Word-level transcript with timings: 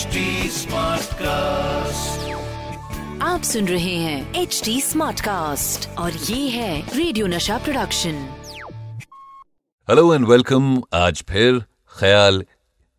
Smart 0.00 1.12
cast 1.14 2.28
आप 3.22 3.42
सुन 3.42 3.66
रहे 3.68 3.96
हैं 3.96 4.34
एच 4.34 4.60
डी 4.64 4.80
स्मार्ट 4.80 5.20
कास्ट 5.20 5.88
और 5.98 6.12
ये 6.12 6.48
है 6.48 6.96
radio 6.96 7.26
Nasha 7.26 7.58
production 7.58 8.14
hello 9.88 10.14
and 10.14 10.26
welcome 10.26 10.82
आज 10.94 11.22
फिर 11.30 11.58
ख्याल 11.98 12.44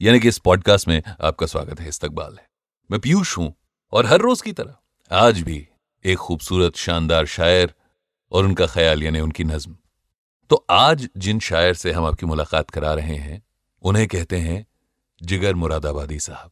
यानी 0.00 0.20
कि 0.20 0.28
इस 0.28 0.38
पॉडकास्ट 0.38 0.88
में 0.88 1.02
आपका 1.20 1.46
स्वागत 1.46 1.80
है 1.80 1.88
इस्तकबाल 1.88 2.36
है। 2.38 2.46
मैं 2.90 3.00
पीयूष 3.00 3.36
हूँ 3.38 3.52
और 3.92 4.06
हर 4.06 4.20
रोज 4.20 4.42
की 4.42 4.52
तरह 4.52 5.16
आज 5.16 5.42
भी 5.42 5.66
एक 6.04 6.18
खूबसूरत 6.18 6.76
शानदार 6.76 7.26
शायर 7.26 7.74
और 8.32 8.44
उनका 8.44 8.66
ख्याल 8.66 9.02
यानी 9.02 9.20
उनकी 9.20 9.44
नज्म। 9.44 9.76
तो 10.50 10.64
आज 10.70 11.08
जिन 11.16 11.38
शायर 11.40 11.74
से 11.74 11.92
हम 11.92 12.06
आपकी 12.06 12.26
मुलाकात 12.26 12.70
करा 12.70 12.94
रहे 12.94 13.16
हैं 13.16 13.42
उन्हें 13.82 14.08
कहते 14.08 14.36
हैं 14.38 14.66
जिगर 15.20 15.54
मुरादाबादी 15.54 16.18
साहब। 16.18 16.50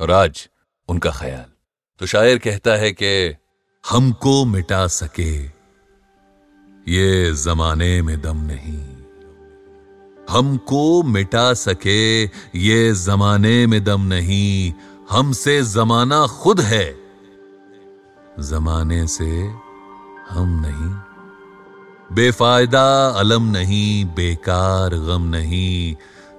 और 0.00 0.10
आज 0.10 0.48
उनका 0.88 1.10
ख्याल। 1.10 1.44
तो 1.98 2.06
शायर 2.06 2.38
कहता 2.38 2.70
है 2.70 2.92
कि, 2.92 3.36
हमको 3.90 4.44
मिटा 4.44 4.86
सके। 4.86 5.44
ये 6.88 7.34
जमाने 7.34 8.02
में 8.02 8.22
दम 8.22 8.36
नहीं। 8.36 8.86
हमको 10.30 11.02
मिटा 11.02 11.54
सके, 11.54 12.24
ये 12.58 12.92
जमाने 12.92 13.66
में 13.66 13.84
दम 13.84 14.00
नहीं। 14.00 14.72
हमसे 15.10 15.62
जमाना 15.62 16.26
खुद 16.26 16.60
है। 16.60 16.96
जमाने 18.40 19.06
से 19.06 19.54
हम 20.30 20.62
नहीं। 20.66 20.94
बेफायदा 22.16 23.08
अलम 23.08 23.42
नहीं, 23.42 24.04
बेकार 24.04 24.94
गम 24.94 25.22
नहीं। 25.22 25.96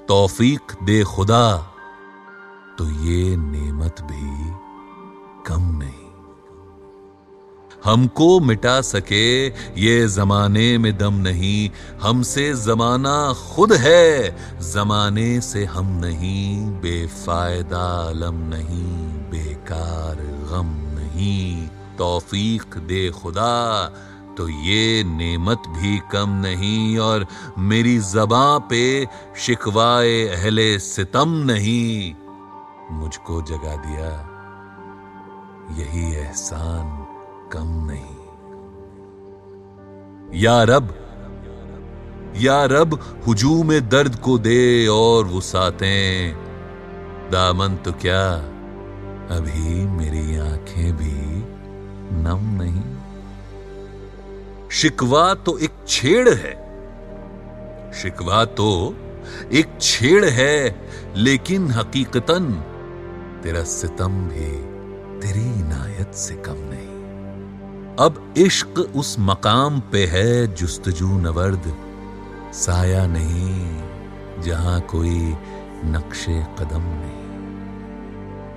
तौफीक 0.08 0.62
दे 0.84 1.04
खुदा 1.04 1.72
तो 2.78 2.86
ये 2.86 3.36
नेमत 3.36 4.02
भी 4.02 4.52
कम 5.48 5.62
नहीं। 5.78 6.06
हमको 7.86 8.40
मिटा 8.40 8.82
सके 8.82 9.48
ये 9.82 10.08
जमाने 10.08 10.78
में 10.78 10.98
दम 10.98 11.14
नहीं। 11.14 11.70
हमसे 12.02 12.54
जमाना 12.54 13.34
खुद 13.34 13.74
है, 13.74 14.38
जमाने 14.74 15.42
से 15.42 15.66
हम 15.66 15.92
नहीं। 16.06 16.58
बेफायदा 16.82 17.86
अलम 18.10 18.36
नहीं, 18.36 18.94
बेकार 19.32 20.16
गम 20.52 20.74
नहीं। 21.00 21.68
तौफीक 21.98 22.78
दे 22.78 23.10
खुदा 23.10 23.54
तो 24.38 24.50
ये 24.50 25.04
नेमत 25.04 25.64
भी 25.68 26.00
कम 26.12 26.30
नहीं। 26.30 26.98
और 26.98 27.28
मेरी 27.58 27.98
जबां 28.00 28.60
पे 28.60 29.08
शिकवाए 29.38 30.22
अहले 30.28 30.80
सितम 30.80 31.30
नहीं। 31.30 32.14
मुझको 32.92 33.42
जगा 33.42 33.76
दिया। 33.76 34.32
यही 35.78 36.16
एहसान 36.16 37.08
कम 37.54 37.92
नहीं। 37.92 38.16
या 40.42 40.64
रब 40.64 40.96
या 42.36 42.66
रब 42.66 43.24
हुजू 43.28 43.64
में 43.64 43.90
दर्द 43.90 44.16
को 44.16 44.38
दे 44.38 44.88
और 44.88 45.26
वुसातें 45.26 46.36
दामन 47.32 47.76
तो 47.76 47.92
क्या, 47.92 48.36
अभी 49.38 49.86
मेरी 49.86 50.38
आँखें 50.38 50.98
भी 50.98 51.44
नम 52.16 52.62
नहीं। 52.62 52.96
शिकवा 54.70 55.34
तो 55.34 55.58
एक 55.58 55.72
छेड़ 55.88 56.30
है। 56.30 56.66
शिकवा 57.94 58.46
तो 58.46 58.96
एक 59.52 59.78
छेड़ 59.82 60.26
है, 60.26 60.90
लेकिन 61.16 61.72
हकीकतन 61.72 62.64
तेरा 63.44 63.64
सितम 63.64 64.12
भी, 64.12 64.76
तेरी 65.20 65.46
इनायत 65.60 66.14
से 66.14 66.36
कम 66.36 66.56
नहीं। 66.58 66.96
अब 68.00 68.34
इश्क 68.38 68.92
उस 68.96 69.16
मकाम 69.20 69.80
पे 69.80 70.06
है, 70.06 70.56
जुस्तजू 70.56 71.20
नवर्द। 71.20 71.76
साया 72.54 73.06
नहीं, 73.08 73.82
जहाँ 74.42 74.82
कोई 74.82 75.36
नक्शे 75.86 76.46
कदम 76.60 76.82
नहीं। 76.82 77.26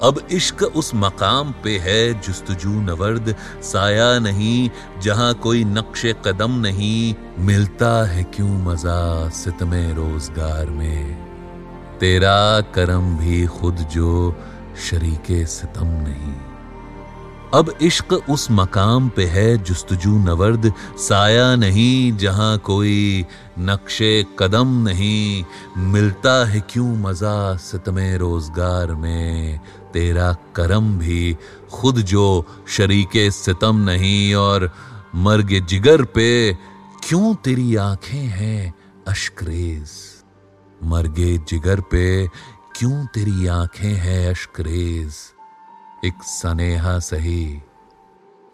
अब 0.03 0.29
इश्क 0.33 0.63
उस 0.63 0.91
मकाम 0.95 1.55
पे 1.65 1.79
है, 1.79 2.21
जुस्तजू 2.21 2.71
नवर्द। 2.71 3.35
साया 3.63 4.19
नहीं, 4.19 4.71
जहाँ 5.03 5.35
कोई 5.35 5.65
नक्शे 5.65 6.15
कदम 6.25 6.53
नहीं। 6.53 7.15
मिलता 7.39 8.07
है 8.07 8.25
क्यों 8.25 8.49
मज़ा 8.49 9.29
सितमे 9.29 9.95
रोज़गार 9.95 10.67
में? 10.67 11.29
तेरा 12.01 12.61
करम 12.61 13.17
भी 13.17 13.47
खुद 13.47 13.77
जो 13.77 14.37
शरीके 14.79 15.45
सितम 15.47 15.87
नहीं। 15.87 16.35
अब 17.55 17.73
इश्क 17.83 18.13
उस 18.13 18.47
मकाम 18.51 19.09
पे 19.09 19.25
है 19.25 19.57
जुस्तजू 19.59 20.19
नवर्द, 20.19 20.73
साया 20.99 21.57
नहीं 21.57 22.17
जहाँ 22.17 22.59
कोई 22.59 23.25
नक्शे 23.59 24.25
कदम 24.39 24.89
नहीं। 24.89 25.45
मिलता 25.93 26.45
है 26.47 26.61
क्यों 26.61 26.97
मज़ा 26.97 27.57
सितमे 27.57 28.17
रोज़गार 28.17 28.93
में? 28.95 29.61
तेरा 29.93 30.33
करम 30.55 30.99
भी 30.99 31.37
खुद 31.73 31.97
जो 31.97 32.45
शरीके 32.69 33.31
सितम 33.31 33.77
नहीं 33.77 34.35
और 34.35 34.71
मर्ग 35.15 35.59
जिगर 35.67 36.05
पे, 36.05 36.53
क्यों 37.09 37.35
तेरी 37.35 37.77
आँखें 37.77 38.19
हैं 38.19 38.75
अशक्रेज 39.09 39.91
मर्गे 40.85 41.37
जिगर 41.39 41.81
पे 41.81 42.27
क्यों 42.79 43.07
तेरी 43.07 43.47
आँखें 43.47 43.95
हैं 43.95 44.31
अशक्रेज? 44.31 45.15
एक 46.05 46.23
सनेहा 46.23 46.99
सही, 46.99 47.63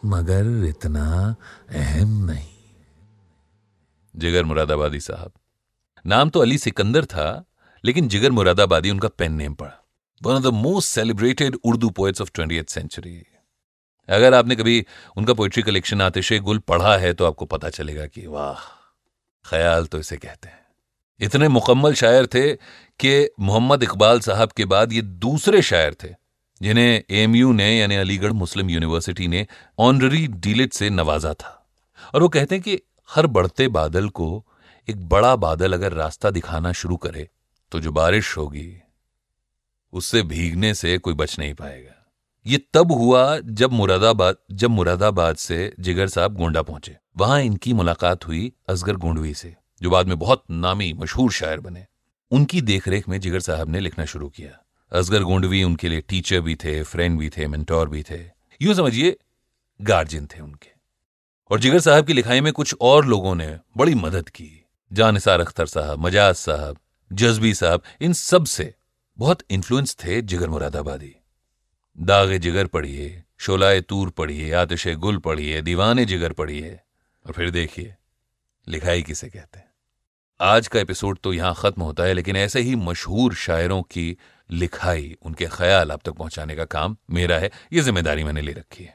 मगर 0.04 0.64
इतना 0.64 1.36
अहम 1.70 2.24
नहीं। 2.30 2.54
जिगर 4.16 4.44
मुरादाबादी 4.44 5.00
साहब। 5.00 5.32
नाम 6.06 6.30
तो 6.30 6.40
अली 6.40 6.58
सिकंदर 6.58 7.04
था, 7.04 7.44
लेकिन 7.84 8.08
जिगर 8.08 8.32
मुरादाबादी 8.32 8.90
उनका 8.90 9.08
पेन 9.08 9.32
नेम 9.32 9.54
पड़ा। 9.54 9.84
One 10.22 10.34
of 10.34 10.42
the 10.42 10.46
most 10.46 10.88
celebrated 10.88 11.56
Urdu 11.64 11.91
poets 11.91 12.20
of 12.20 12.30
twenty 12.34 12.62
century 12.68 13.26
अगर 14.08 14.34
आपने 14.34 14.56
कभी 14.56 14.86
उनका 15.16 15.34
पोइट्री 15.34 15.62
कलेक्शन 15.62 16.02
आतिशे 16.02 16.38
गुल 16.38 16.58
पढ़ा 16.58 16.96
है 16.96 17.14
तो 17.14 17.24
आपको 17.24 17.44
पता 17.44 17.70
चलेगा 17.70 18.06
कि 18.06 18.26
वाह, 18.26 18.60
ख्याल 19.44 19.86
तो 19.86 19.98
इसे 19.98 20.16
कहते 20.16 20.48
हैं। 20.48 20.63
इतने 21.20 21.48
मुकम्मल 21.48 21.94
शायर 21.94 22.26
थे 22.26 22.52
कि 23.00 23.28
मोहम्मद 23.41 23.82
इकबाल 23.82 24.20
साहब 24.20 24.52
के 24.52 24.64
बाद 24.64 24.92
ये 24.92 25.02
दूसरे 25.02 25.62
शायर 25.62 25.94
थे, 25.94 26.08
जिन्हें 26.60 27.02
एमयू 27.12 27.52
ने, 27.52 27.78
यानी 27.78 27.97
अलीगढ़ 27.97 28.32
मुस्लिम 28.32 28.70
यूनिवर्सिटी 28.70 29.28
ने, 29.28 29.47
ऑनररी 29.78 30.26
डीलिट 30.28 30.72
से 30.72 30.91
नवाजा 30.91 31.32
था। 31.34 31.60
और 32.14 32.22
वो 32.22 32.28
कहते 32.28 32.54
हैं 32.54 32.62
कि 32.62 32.78
हर 33.10 33.26
बढ़ते 33.26 33.69
बादल 33.69 34.08
को 34.08 34.44
एक 34.88 35.08
बड़ा 35.08 35.34
बादल 35.36 35.72
अगर 35.72 35.92
रास्ता 35.92 36.30
दिखाना 36.30 36.72
शुरू 36.72 36.97
करे 36.97 37.28
तो 37.72 37.80
जो 37.80 37.92
बारिश 37.92 38.36
होगी, 38.36 38.70
उससे 39.92 40.22
भीगने 40.22 40.74
से 40.74 40.97
कोई 40.98 41.15
बच 41.15 41.39
नहीं 41.39 41.54
पाएगा। 41.54 41.91
ये 42.47 42.59
तब 42.74 42.92
हुआ 42.92 43.39
जब 43.41 43.72
मुरादाबाद 43.72 44.36
जब 44.53 44.71
मुरादाबाद 44.71 45.36
से 45.36 45.74
जिगर 45.80 46.09
साहब 46.09 46.36
गोंडा 46.36 46.62
पहुँचे। 46.62 46.97
वहाँ 47.16 47.41
इनकी 47.42 47.72
मुलाकात 47.72 48.27
हुई 48.27 48.53
असगर 48.68 48.97
गोंडवी 48.97 49.34
से। 49.34 49.54
जो 49.84 49.91
बाद 49.91 50.07
में 50.07 50.19
बहुत 50.19 50.45
नामी, 50.51 50.92
मशहूर 50.92 51.33
शायर 51.33 51.60
बने। 51.60 51.86
उनकी 52.31 52.60
देखरेख 52.60 53.09
में 53.09 53.21
जिगर 53.21 53.41
साहब 53.41 53.69
ने 53.69 53.81
लिखना 53.81 54.04
शुरू 54.04 54.28
किया। 54.28 54.65
असगर 54.92 55.22
गोंडवी 55.22 55.63
उनके 55.63 55.89
लिए 55.89 56.01
टीचर 56.01 56.41
भी 56.41 56.54
थे 56.54 56.83
फ्रेंड 56.83 57.19
भी 57.19 57.28
थे 57.28 57.48
मेंटोर 57.48 57.89
भी 57.89 58.03
थे। 58.03 58.31
यूँ 58.63 58.75
समझिए 58.75 59.16
गार्जियन 59.83 60.27
थे 60.27 60.41
उनके। 60.41 60.71
और 61.51 61.60
जिगर 61.60 61.81
साहब 61.81 62.07
की 62.07 62.13
लिखाई 62.13 62.41
में 62.41 62.53
कुछ 62.53 62.75
और 62.81 63.04
लोगों 63.04 63.34
ने 63.34 63.59
बड़ी 63.77 63.95
मदद 63.95 64.28
की। 64.28 64.66
जानिसार 64.92 65.41
अख्तर 65.41 65.66
साहब, 65.66 65.98
मजाज 65.98 66.34
साहब, 66.34 66.78
जज्बी 67.13 67.54
साहब, 67.54 67.83
इन 68.01 68.13
सबसे 68.13 68.75
बहुत 69.19 69.39
इन्फ्लुएंस 69.51 69.97
थे 70.04 70.22
जिगर 70.22 70.48
मुरादाबादी। 70.48 71.16
दागे 71.98 72.39
जिगर 72.39 72.66
पढ़िए, 72.66 73.22
शोलाए 73.39 73.80
तूर 73.80 74.10
पढ़िए, 74.10 74.53
आतिश 74.53 74.89
गुल 74.89 75.19
पढ़िए, 75.19 75.63
दीवाने 75.63 76.04
जिगर 76.04 76.33
पढ़िए। 76.33 76.80
और 77.27 77.33
फिर 77.33 77.51
देखिए, 77.51 77.95
लिखाई 78.69 79.03
किसे 79.03 79.28
कहते 79.28 79.59
हैं? 79.59 79.73
आज 80.41 80.66
का 80.69 80.81
एपिसोड 80.81 81.19
तो 81.22 81.33
यहाँ 81.33 81.54
खत्म 81.57 81.83
होता 81.83 82.04
है, 82.04 82.15
लेकिन 82.15 82.36
ऐसे 82.36 82.60
ही 82.60 82.75
मशहूर 82.77 83.34
शायरों 83.34 83.81
की 83.83 84.16
लिखाई, 84.51 85.15
उनके 85.22 85.47
ख्याल 85.47 85.92
आप 85.92 86.01
तक 86.04 86.13
पहुँचाने 86.13 86.57
का 86.57 86.65
काम 86.65 86.97
मेरा 87.10 87.36
है, 87.39 87.51
ये 87.72 87.81
ज़िम्मेदारी 87.81 88.25
मैंने 88.25 88.42
ले 88.42 88.53
रखी 88.53 88.84
है। 88.84 88.95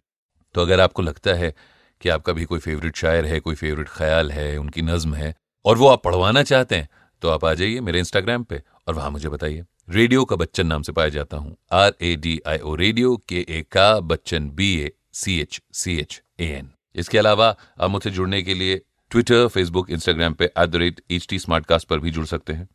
तो 0.56 0.62
अगर 0.62 0.80
आपको 0.80 1.02
लगता 1.02 1.34
है 1.34 1.54
कि 2.02 2.10
आपका 2.10 2.34
भी 2.34 2.46
कोई 2.46 2.60
फेवरेट 2.60 2.96
शायर 2.96 3.26
है, 3.26 3.40
कोई 3.40 3.56
फेवरेट 3.56 3.88
ख्याल 3.90 4.32
है, 4.32 4.58
उनकी 4.58 4.82
नज्म 4.82 5.14
है, 5.14 5.34
और 5.66 5.78
वो 5.78 5.88
आप 5.88 6.04
पढ़वाना 6.04 6.44
चाहते 6.44 6.76
हैं 6.76 6.90
तो 7.22 7.30
आप 7.30 7.46
आ 7.46 7.54
जाइए 7.54 7.80
मेरे 7.82 8.00
इंस्टाग्राम 8.00 8.44
पे 8.44 8.62
और 8.88 8.96
वहाँ 8.96 9.12
मुझे 9.12 9.30
बताइए। 9.30 9.64
रेडियो 9.90 10.26
का 10.26 10.36
बच्चन 10.36 10.68
नाम 10.68 10.82
से 10.82 10.92
पाया 10.92 11.10
जाता 11.10 11.38
हूँ। 11.38 11.56
R 11.74 11.96
A 12.02 12.16
D 12.16 12.40
I 12.48 12.58
O 12.58 12.76
radio 12.76 13.16
के 13.30 13.46
ए 13.50 13.64
का 13.72 14.00
Bachchan 14.02 14.50
B 14.52 14.74
A 14.78 14.92
C 15.14 15.40
H 15.40 15.60
C 15.74 15.98
H 16.00 16.22
A 16.40 16.48
N 16.50 16.70
इसके 16.96 17.18
अलावा 17.18 17.56
आप 17.80 17.90
मुझसे 17.90 18.10
जुड़ने 18.12 18.42
के 18.42 18.54
लिए 18.54 18.82
ट्विटर 19.12 19.48
फेसबुक 19.48 19.90
इंस्टाग्राम 19.90 20.34
पे 20.34 20.46
at 20.46 20.70
the 20.70 20.76
rate 20.76 21.02
H 21.12 21.28
T 21.30 21.40
पर 21.50 22.00
भी 22.00 22.12
जुड़ 22.12 22.26
सकते 22.26 22.54
हैं। 22.54 22.68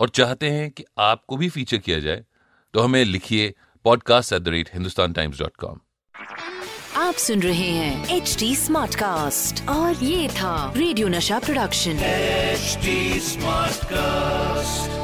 और 0.00 0.08
चाहते 0.08 0.50
हैं 0.50 0.70
कि 0.70 0.84
आपको 0.98 1.36
भी 1.36 1.48
फीचर 1.48 1.76
किया 1.76 1.98
जाए 1.98 2.24
तो 2.74 2.80
हमें 2.80 3.04
लिखिए 3.04 3.54
podcast 3.84 4.32
at 4.32 4.42
the 4.42 4.48
rate 4.48 4.70
Hindustan 4.74 5.12
Times 5.12 5.38
dot 5.38 5.56
com 5.56 5.80
आप 6.96 7.14
सुन 7.14 7.42
रहे 7.42 7.68
हैं 7.70 8.16
एच 8.16 8.36
टी 8.38 8.56
स्मार्ट 8.56 8.94
कास्ट 8.94 9.68
और 9.68 10.04
ये 10.04 10.28
था 10.28 10.72
radio 10.76 11.08
Nasha 11.08 11.38
production 11.38 11.98
smart 13.20 13.84
Smartcast. 13.84 15.03